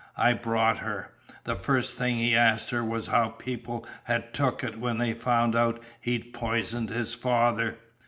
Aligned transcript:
I 0.17 0.33
brought 0.33 0.79
her. 0.79 1.11
The 1.43 1.53
first 1.53 1.95
thing 1.95 2.15
he 2.15 2.35
asked 2.35 2.71
her 2.71 2.83
was 2.83 3.05
how 3.05 3.29
people 3.29 3.85
had 4.05 4.33
took 4.33 4.63
it 4.63 4.79
when 4.79 4.97
they 4.97 5.13
found 5.13 5.55
out 5.55 5.79
he'd 5.99 6.33
poisoned 6.33 6.89
his 6.89 7.13
father! 7.13 7.77